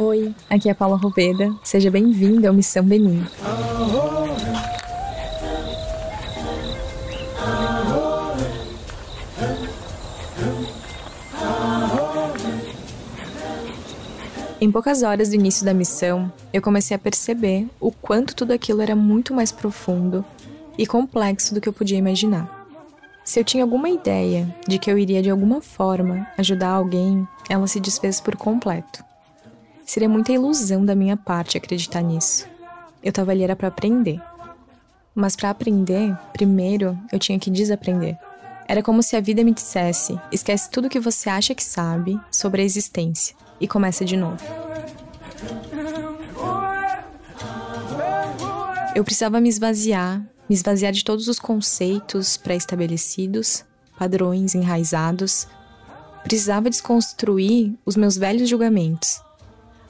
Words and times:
Oi, 0.00 0.32
aqui 0.48 0.70
é 0.70 0.74
Paula 0.74 0.96
Roveda. 0.96 1.52
Seja 1.64 1.90
bem-vindo 1.90 2.46
ao 2.46 2.54
Missão 2.54 2.84
Benin. 2.84 3.26
Em 14.60 14.70
poucas 14.70 15.02
horas 15.02 15.30
do 15.30 15.34
início 15.34 15.64
da 15.64 15.74
missão, 15.74 16.32
eu 16.52 16.62
comecei 16.62 16.94
a 16.94 16.98
perceber 16.98 17.66
o 17.80 17.90
quanto 17.90 18.36
tudo 18.36 18.52
aquilo 18.52 18.80
era 18.80 18.94
muito 18.94 19.34
mais 19.34 19.50
profundo 19.50 20.24
e 20.78 20.86
complexo 20.86 21.52
do 21.52 21.60
que 21.60 21.68
eu 21.68 21.72
podia 21.72 21.98
imaginar. 21.98 22.68
Se 23.24 23.40
eu 23.40 23.44
tinha 23.44 23.64
alguma 23.64 23.88
ideia 23.88 24.54
de 24.68 24.78
que 24.78 24.88
eu 24.88 24.96
iria 24.96 25.20
de 25.20 25.28
alguma 25.28 25.60
forma 25.60 26.24
ajudar 26.38 26.70
alguém, 26.70 27.26
ela 27.50 27.66
se 27.66 27.80
desfez 27.80 28.20
por 28.20 28.36
completo. 28.36 29.08
Seria 29.88 30.06
muita 30.06 30.32
ilusão 30.32 30.84
da 30.84 30.94
minha 30.94 31.16
parte 31.16 31.56
acreditar 31.56 32.02
nisso. 32.02 32.46
Eu 33.02 33.10
tava 33.10 33.30
ali 33.30 33.42
era 33.42 33.56
para 33.56 33.68
aprender. 33.68 34.20
Mas 35.14 35.34
para 35.34 35.48
aprender, 35.48 36.14
primeiro 36.34 36.96
eu 37.10 37.18
tinha 37.18 37.38
que 37.38 37.50
desaprender. 37.50 38.14
Era 38.68 38.82
como 38.82 39.02
se 39.02 39.16
a 39.16 39.20
vida 39.22 39.42
me 39.42 39.50
dissesse: 39.50 40.20
esquece 40.30 40.68
tudo 40.68 40.90
que 40.90 41.00
você 41.00 41.30
acha 41.30 41.54
que 41.54 41.64
sabe 41.64 42.20
sobre 42.30 42.60
a 42.60 42.64
existência 42.66 43.34
e 43.58 43.66
começa 43.66 44.04
de 44.04 44.14
novo. 44.14 44.44
Eu 48.94 49.02
precisava 49.02 49.40
me 49.40 49.48
esvaziar, 49.48 50.20
me 50.50 50.54
esvaziar 50.54 50.92
de 50.92 51.02
todos 51.02 51.28
os 51.28 51.38
conceitos 51.38 52.36
pré-estabelecidos, 52.36 53.64
padrões 53.98 54.54
enraizados. 54.54 55.48
Precisava 56.24 56.68
desconstruir 56.68 57.74
os 57.86 57.96
meus 57.96 58.18
velhos 58.18 58.50
julgamentos 58.50 59.26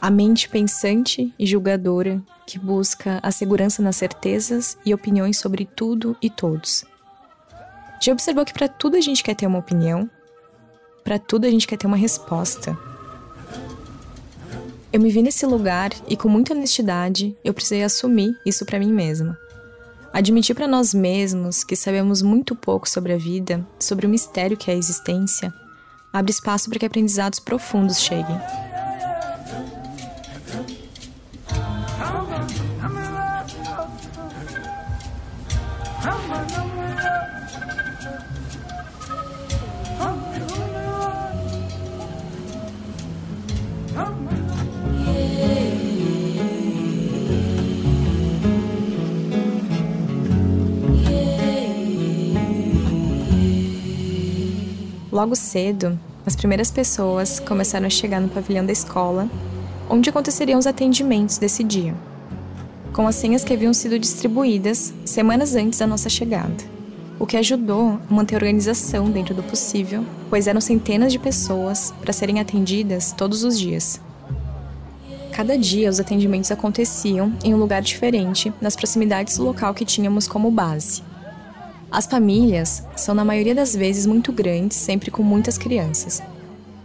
a 0.00 0.10
mente 0.10 0.48
pensante 0.48 1.32
e 1.38 1.46
julgadora 1.46 2.22
que 2.46 2.58
busca 2.58 3.18
a 3.22 3.30
segurança 3.30 3.82
nas 3.82 3.96
certezas 3.96 4.78
e 4.84 4.94
opiniões 4.94 5.38
sobre 5.38 5.64
tudo 5.64 6.16
e 6.22 6.30
todos. 6.30 6.84
Já 8.00 8.12
observou 8.12 8.44
que 8.44 8.52
para 8.52 8.68
tudo 8.68 8.96
a 8.96 9.00
gente 9.00 9.22
quer 9.22 9.34
ter 9.34 9.46
uma 9.46 9.58
opinião? 9.58 10.08
Para 11.02 11.18
tudo 11.18 11.46
a 11.46 11.50
gente 11.50 11.66
quer 11.66 11.76
ter 11.76 11.86
uma 11.86 11.96
resposta. 11.96 12.78
Eu 14.92 15.00
me 15.00 15.10
vi 15.10 15.20
nesse 15.20 15.44
lugar 15.44 15.90
e 16.06 16.16
com 16.16 16.28
muita 16.28 16.54
honestidade 16.54 17.36
eu 17.44 17.52
precisei 17.52 17.82
assumir 17.82 18.38
isso 18.46 18.64
para 18.64 18.78
mim 18.78 18.92
mesma. 18.92 19.36
Admitir 20.12 20.54
para 20.54 20.68
nós 20.68 20.94
mesmos 20.94 21.64
que 21.64 21.76
sabemos 21.76 22.22
muito 22.22 22.54
pouco 22.54 22.88
sobre 22.88 23.12
a 23.12 23.18
vida, 23.18 23.66
sobre 23.78 24.06
o 24.06 24.08
mistério 24.08 24.56
que 24.56 24.70
é 24.70 24.74
a 24.74 24.76
existência, 24.76 25.52
abre 26.12 26.30
espaço 26.32 26.70
para 26.70 26.78
que 26.78 26.86
aprendizados 26.86 27.38
profundos 27.38 28.00
cheguem. 28.00 28.40
Logo 55.10 55.34
cedo, 55.34 55.98
as 56.26 56.36
primeiras 56.36 56.70
pessoas 56.70 57.40
começaram 57.40 57.86
a 57.86 57.90
chegar 57.90 58.20
no 58.20 58.28
pavilhão 58.28 58.66
da 58.66 58.72
escola, 58.72 59.26
onde 59.88 60.10
aconteceriam 60.10 60.58
os 60.58 60.66
atendimentos 60.66 61.38
desse 61.38 61.64
dia, 61.64 61.94
com 62.92 63.08
as 63.08 63.14
senhas 63.14 63.42
que 63.42 63.54
haviam 63.54 63.72
sido 63.72 63.98
distribuídas 63.98 64.92
semanas 65.06 65.54
antes 65.54 65.78
da 65.78 65.86
nossa 65.86 66.10
chegada, 66.10 66.62
o 67.18 67.26
que 67.26 67.38
ajudou 67.38 67.98
a 68.10 68.14
manter 68.14 68.34
a 68.34 68.36
organização 68.36 69.10
dentro 69.10 69.34
do 69.34 69.42
possível, 69.42 70.04
pois 70.28 70.46
eram 70.46 70.60
centenas 70.60 71.10
de 71.10 71.18
pessoas 71.18 71.90
para 72.02 72.12
serem 72.12 72.38
atendidas 72.38 73.10
todos 73.12 73.44
os 73.44 73.58
dias. 73.58 73.98
Cada 75.32 75.56
dia 75.56 75.88
os 75.88 75.98
atendimentos 75.98 76.50
aconteciam 76.50 77.32
em 77.42 77.54
um 77.54 77.58
lugar 77.58 77.80
diferente, 77.80 78.52
nas 78.60 78.76
proximidades 78.76 79.38
do 79.38 79.44
local 79.44 79.72
que 79.72 79.86
tínhamos 79.86 80.28
como 80.28 80.50
base. 80.50 81.07
As 81.90 82.04
famílias 82.04 82.82
são, 82.96 83.14
na 83.14 83.24
maioria 83.24 83.54
das 83.54 83.74
vezes, 83.74 84.04
muito 84.04 84.30
grandes, 84.30 84.76
sempre 84.76 85.10
com 85.10 85.22
muitas 85.22 85.56
crianças. 85.56 86.22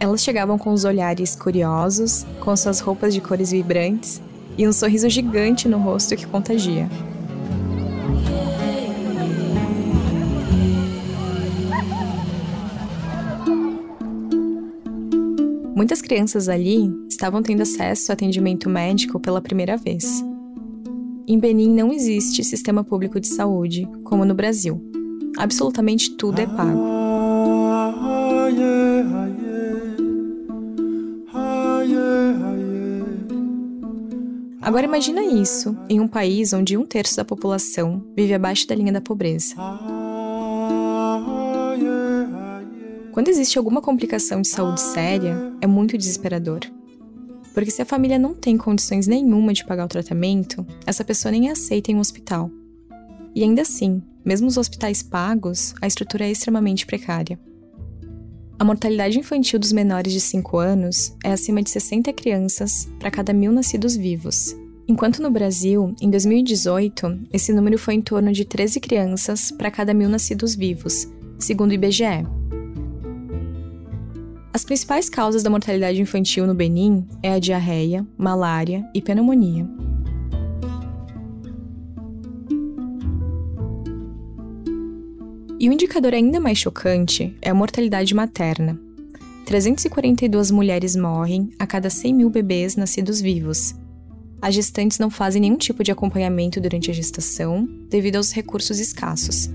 Elas 0.00 0.22
chegavam 0.22 0.56
com 0.56 0.72
os 0.72 0.84
olhares 0.84 1.36
curiosos, 1.36 2.26
com 2.40 2.56
suas 2.56 2.80
roupas 2.80 3.12
de 3.12 3.20
cores 3.20 3.50
vibrantes 3.50 4.20
e 4.56 4.66
um 4.66 4.72
sorriso 4.72 5.08
gigante 5.10 5.68
no 5.68 5.78
rosto 5.78 6.16
que 6.16 6.26
contagia. 6.26 6.88
Muitas 15.76 16.00
crianças 16.00 16.48
ali 16.48 16.90
estavam 17.10 17.42
tendo 17.42 17.62
acesso 17.62 18.10
a 18.10 18.14
atendimento 18.14 18.70
médico 18.70 19.20
pela 19.20 19.42
primeira 19.42 19.76
vez. 19.76 20.24
Em 21.28 21.38
Benin 21.38 21.74
não 21.74 21.92
existe 21.92 22.42
sistema 22.42 22.82
público 22.82 23.20
de 23.20 23.26
saúde, 23.26 23.86
como 24.02 24.24
no 24.24 24.34
Brasil. 24.34 24.93
Absolutamente 25.36 26.10
tudo 26.16 26.38
é 26.38 26.46
pago. 26.46 26.94
Agora 34.60 34.86
imagina 34.86 35.22
isso 35.22 35.76
em 35.90 36.00
um 36.00 36.08
país 36.08 36.52
onde 36.54 36.76
um 36.76 36.86
terço 36.86 37.16
da 37.16 37.24
população 37.24 38.02
vive 38.16 38.32
abaixo 38.32 38.66
da 38.66 38.74
linha 38.74 38.92
da 38.92 39.00
pobreza. 39.00 39.54
Quando 43.12 43.28
existe 43.28 43.58
alguma 43.58 43.82
complicação 43.82 44.40
de 44.40 44.48
saúde 44.48 44.80
séria, 44.80 45.54
é 45.60 45.66
muito 45.66 45.98
desesperador. 45.98 46.60
Porque 47.52 47.70
se 47.70 47.82
a 47.82 47.86
família 47.86 48.18
não 48.18 48.34
tem 48.34 48.56
condições 48.56 49.06
nenhuma 49.06 49.52
de 49.52 49.64
pagar 49.64 49.84
o 49.84 49.88
tratamento, 49.88 50.66
essa 50.84 51.04
pessoa 51.04 51.30
nem 51.30 51.48
é 51.48 51.52
aceita 51.52 51.92
em 51.92 51.96
um 51.96 52.00
hospital. 52.00 52.50
E 53.34 53.42
ainda 53.42 53.62
assim, 53.62 54.02
mesmo 54.24 54.48
os 54.48 54.56
hospitais 54.56 55.02
pagos, 55.02 55.74
a 55.80 55.86
estrutura 55.86 56.24
é 56.24 56.30
extremamente 56.30 56.86
precária. 56.86 57.38
A 58.58 58.64
mortalidade 58.64 59.18
infantil 59.18 59.58
dos 59.58 59.72
menores 59.72 60.12
de 60.12 60.20
5 60.20 60.58
anos 60.58 61.14
é 61.24 61.32
acima 61.32 61.62
de 61.62 61.70
60 61.70 62.12
crianças 62.12 62.88
para 62.98 63.10
cada 63.10 63.32
mil 63.32 63.52
nascidos 63.52 63.96
vivos. 63.96 64.56
Enquanto 64.86 65.22
no 65.22 65.30
Brasil, 65.30 65.94
em 66.00 66.10
2018, 66.10 67.28
esse 67.32 67.52
número 67.52 67.78
foi 67.78 67.94
em 67.94 68.02
torno 68.02 68.32
de 68.32 68.44
13 68.44 68.80
crianças 68.80 69.50
para 69.50 69.70
cada 69.70 69.92
mil 69.92 70.08
nascidos 70.08 70.54
vivos, 70.54 71.08
segundo 71.38 71.70
o 71.70 71.74
IBGE. 71.74 72.26
As 74.52 74.64
principais 74.64 75.08
causas 75.10 75.42
da 75.42 75.50
mortalidade 75.50 76.00
infantil 76.00 76.46
no 76.46 76.54
Benin 76.54 77.06
é 77.22 77.32
a 77.32 77.38
diarreia, 77.38 78.06
malária 78.16 78.88
e 78.94 79.02
pneumonia. 79.02 79.68
E 85.64 85.68
um 85.70 85.72
indicador 85.72 86.12
ainda 86.12 86.38
mais 86.38 86.58
chocante 86.58 87.34
é 87.40 87.48
a 87.48 87.54
mortalidade 87.54 88.14
materna. 88.14 88.78
342 89.46 90.50
mulheres 90.50 90.94
morrem 90.94 91.52
a 91.58 91.66
cada 91.66 91.88
100 91.88 92.12
mil 92.12 92.28
bebês 92.28 92.76
nascidos 92.76 93.18
vivos. 93.18 93.74
As 94.42 94.54
gestantes 94.54 94.98
não 94.98 95.08
fazem 95.08 95.40
nenhum 95.40 95.56
tipo 95.56 95.82
de 95.82 95.90
acompanhamento 95.90 96.60
durante 96.60 96.90
a 96.90 96.92
gestação 96.92 97.66
devido 97.88 98.16
aos 98.16 98.30
recursos 98.30 98.78
escassos. 98.78 99.48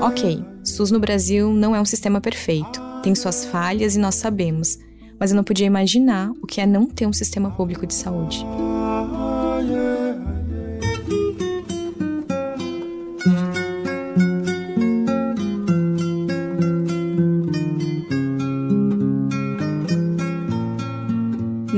Ok, 0.00 0.42
SUS 0.64 0.90
no 0.90 0.98
Brasil 0.98 1.52
não 1.52 1.72
é 1.72 1.80
um 1.80 1.84
sistema 1.84 2.20
perfeito, 2.20 2.82
tem 3.00 3.14
suas 3.14 3.44
falhas 3.44 3.94
e 3.94 4.00
nós 4.00 4.16
sabemos, 4.16 4.76
mas 5.20 5.30
eu 5.30 5.36
não 5.36 5.44
podia 5.44 5.66
imaginar 5.68 6.32
o 6.42 6.48
que 6.48 6.60
é 6.60 6.66
não 6.66 6.86
ter 6.86 7.06
um 7.06 7.12
sistema 7.12 7.52
público 7.52 7.86
de 7.86 7.94
saúde. 7.94 8.44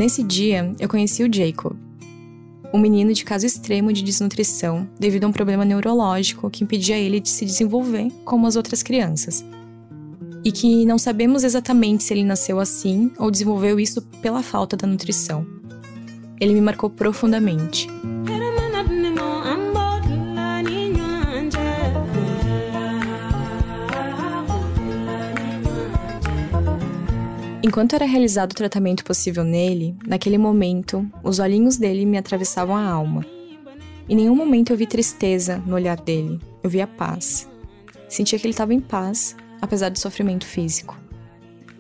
Nesse 0.03 0.21
dia, 0.21 0.75
eu 0.81 0.89
conheci 0.89 1.23
o 1.23 1.33
Jacob, 1.33 1.77
um 2.75 2.79
menino 2.81 3.15
de 3.15 3.25
caso 3.25 3.47
extremo 3.47 3.93
de 3.93 4.03
desnutrição 4.03 4.89
devido 4.99 5.23
a 5.23 5.29
um 5.29 5.33
problema 5.33 5.65
neurológico 5.65 6.51
que 6.51 6.65
impedia 6.65 6.99
ele 6.99 7.21
de 7.21 7.29
se 7.29 7.45
desenvolver 7.45 8.11
como 8.25 8.49
as 8.49 8.57
outras 8.57 8.83
crianças. 8.83 9.45
E 10.45 10.51
que 10.51 10.85
não 10.85 10.99
sabemos 10.99 11.45
exatamente 11.45 12.03
se 12.03 12.13
ele 12.13 12.25
nasceu 12.25 12.59
assim 12.59 13.13
ou 13.17 13.31
desenvolveu 13.31 13.79
isso 13.79 14.03
pela 14.21 14.43
falta 14.43 14.77
da 14.77 14.89
nutrição. 14.89 15.47
Ele 16.41 16.55
me 16.55 16.61
marcou 16.61 16.91
profundamente. 16.91 17.87
Enquanto 27.65 27.95
era 27.95 28.05
realizado 28.05 28.51
o 28.51 28.57
tratamento 28.57 29.05
possível 29.05 29.45
nele, 29.45 29.95
naquele 30.05 30.37
momento, 30.37 31.09
os 31.23 31.39
olhinhos 31.39 31.77
dele 31.77 32.05
me 32.05 32.19
atravessavam 32.19 32.75
a 32.75 32.85
alma. 32.85 33.25
Em 34.09 34.17
nenhum 34.17 34.35
momento 34.35 34.73
eu 34.73 34.77
vi 34.77 34.85
tristeza 34.85 35.63
no 35.65 35.77
olhar 35.77 35.97
dele, 35.97 36.41
eu 36.61 36.69
via 36.69 36.89
paz. 36.89 37.49
Sentia 38.09 38.37
que 38.37 38.45
ele 38.45 38.53
estava 38.53 38.75
em 38.75 38.81
paz, 38.81 39.37
apesar 39.61 39.91
do 39.91 39.99
sofrimento 39.99 40.45
físico. 40.45 40.99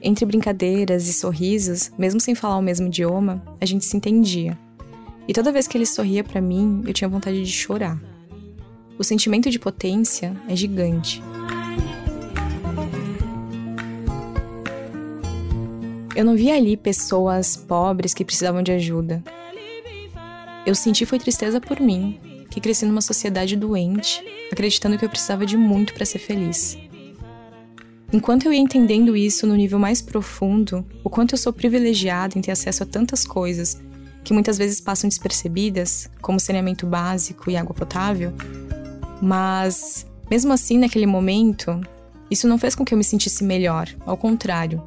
Entre 0.01 0.25
brincadeiras 0.25 1.09
e 1.09 1.13
sorrisos, 1.13 1.91
mesmo 1.99 2.21
sem 2.21 2.37
falar 2.37 2.59
o 2.59 2.63
mesmo 2.63 2.87
idioma, 2.87 3.43
a 3.61 3.67
gente 3.67 3.85
se 3.85 3.97
entendia. 3.97 4.57
E 5.27 5.33
toda 5.33 5.53
vez 5.53 5.67
que 5.67 5.77
ele 5.77 5.87
sorria 5.87 6.23
para 6.23 6.41
mim, 6.41 6.85
eu 6.87 6.93
tinha 6.93 7.09
vontade 7.09 7.43
de 7.43 7.51
chorar. 7.51 8.01
O 8.97 9.03
sentimento 9.03 9.51
de 9.51 9.59
potência 9.59 10.33
é 10.49 10.55
gigante. 10.55 11.21
Eu 16.15 16.27
não 16.27 16.37
via 16.37 16.57
ali 16.57 16.77
pessoas 16.77 17.57
pobres 17.57 18.13
que 18.13 18.25
precisavam 18.25 18.63
de 18.63 18.71
ajuda. 18.71 19.23
Eu 20.67 20.75
senti 20.75 21.07
foi 21.07 21.19
tristeza 21.19 21.59
por 21.59 21.81
mim, 21.81 22.21
que 22.51 22.61
cresci 22.61 22.85
numa 22.85 23.01
sociedade 23.01 23.57
doente, 23.57 24.23
acreditando 24.53 24.99
que 24.99 25.05
eu 25.05 25.09
precisava 25.09 25.47
de 25.47 25.57
muito 25.57 25.95
para 25.95 26.05
ser 26.05 26.19
feliz. 26.19 26.77
Enquanto 28.13 28.45
eu 28.45 28.53
ia 28.53 28.61
entendendo 28.61 29.17
isso 29.17 29.47
no 29.47 29.57
nível 29.57 29.79
mais 29.79 30.03
profundo, 30.03 30.85
o 31.03 31.09
quanto 31.09 31.33
eu 31.33 31.39
sou 31.39 31.51
privilegiado 31.51 32.39
em 32.39 32.43
ter 32.43 32.51
acesso 32.51 32.83
a 32.83 32.87
tantas 32.87 33.25
coisas 33.25 33.81
que 34.23 34.35
muitas 34.35 34.59
vezes 34.59 34.83
passam 34.83 35.09
despercebidas, 35.09 36.11
como 36.21 36.39
saneamento 36.39 36.87
básico 36.87 37.51
e 37.51 37.57
água 37.57 37.75
potável, 37.75 38.35
mas 39.21 40.07
mesmo 40.31 40.53
assim, 40.53 40.79
naquele 40.79 41.07
momento, 41.07 41.81
isso 42.31 42.47
não 42.47 42.59
fez 42.59 42.75
com 42.75 42.85
que 42.85 42.93
eu 42.93 42.99
me 42.99 43.05
sentisse 43.05 43.43
melhor, 43.43 43.89
ao 44.05 44.17
contrário, 44.17 44.83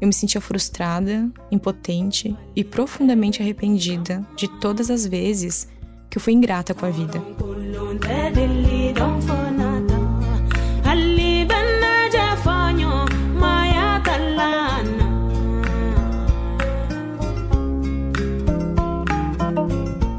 eu 0.00 0.06
me 0.06 0.12
sentia 0.12 0.40
frustrada, 0.40 1.30
impotente 1.50 2.36
e 2.54 2.62
profundamente 2.62 3.42
arrependida 3.42 4.26
de 4.36 4.48
todas 4.60 4.90
as 4.90 5.06
vezes 5.06 5.68
que 6.10 6.18
eu 6.18 6.22
fui 6.22 6.32
ingrata 6.32 6.74
com 6.74 6.86
a 6.86 6.90
vida. 6.90 7.22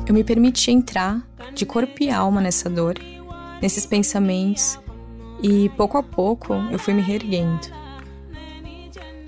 Eu 0.07 0.13
me 0.13 0.23
permiti 0.23 0.71
entrar 0.71 1.21
de 1.53 1.65
corpo 1.65 1.93
e 2.01 2.09
alma 2.09 2.41
nessa 2.41 2.69
dor, 2.69 2.95
nesses 3.61 3.85
pensamentos, 3.85 4.79
e 5.41 5.69
pouco 5.69 5.97
a 5.97 6.03
pouco 6.03 6.53
eu 6.71 6.79
fui 6.79 6.93
me 6.93 7.01
reerguendo 7.01 7.76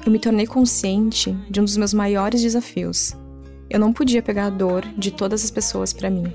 eu 0.06 0.12
me 0.12 0.20
tornei 0.20 0.48
consciente 0.48 1.32
de 1.50 1.60
um 1.60 1.66
dos 1.66 1.78
meus 1.78 1.94
maiores 1.94 2.42
desafios. 2.42 3.16
Eu 3.70 3.80
não 3.80 3.94
podia 3.94 4.22
pegar 4.22 4.46
a 4.46 4.50
dor 4.50 4.86
de 4.98 5.12
todas 5.12 5.44
as 5.44 5.52
pessoas 5.52 5.94
para 5.94 6.10
mim. 6.10 6.32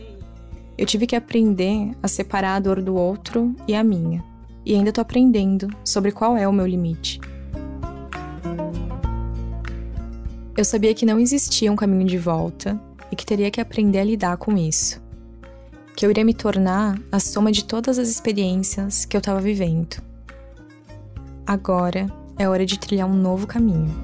Eu 0.76 0.86
tive 0.86 1.06
que 1.06 1.16
aprender 1.16 1.92
a 2.02 2.08
separar 2.08 2.56
a 2.56 2.60
dor 2.60 2.82
do 2.82 2.94
outro 2.94 3.54
e 3.66 3.74
a 3.74 3.82
minha. 3.82 4.22
E 4.66 4.74
ainda 4.74 4.92
tô 4.92 5.00
aprendendo 5.00 5.68
sobre 5.84 6.12
qual 6.12 6.36
é 6.36 6.46
o 6.46 6.52
meu 6.52 6.66
limite. 6.66 7.20
Eu 10.56 10.64
sabia 10.64 10.94
que 10.94 11.06
não 11.06 11.18
existia 11.18 11.72
um 11.72 11.76
caminho 11.76 12.06
de 12.06 12.18
volta 12.18 12.80
e 13.10 13.16
que 13.16 13.26
teria 13.26 13.50
que 13.50 13.60
aprender 13.60 13.98
a 13.98 14.04
lidar 14.04 14.36
com 14.36 14.56
isso. 14.56 15.02
Que 15.96 16.06
eu 16.06 16.10
iria 16.10 16.24
me 16.24 16.34
tornar 16.34 16.98
a 17.10 17.18
soma 17.18 17.50
de 17.50 17.64
todas 17.64 17.98
as 17.98 18.08
experiências 18.08 19.04
que 19.04 19.16
eu 19.16 19.18
estava 19.18 19.40
vivendo. 19.40 19.96
Agora, 21.46 22.06
é 22.38 22.48
hora 22.48 22.66
de 22.66 22.78
trilhar 22.78 23.08
um 23.08 23.14
novo 23.14 23.46
caminho. 23.46 23.94